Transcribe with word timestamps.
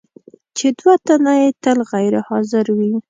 چې 0.57 0.67
دوه 0.79 0.93
تنه 1.05 1.33
یې 1.41 1.49
تل 1.63 1.79
غیر 1.91 2.13
حاضر 2.29 2.65
وي. 2.77 2.91